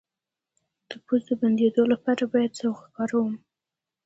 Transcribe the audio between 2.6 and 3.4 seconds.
وکاروم؟